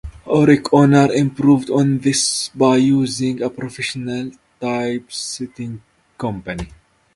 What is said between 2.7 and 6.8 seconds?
using a professional typesetting company.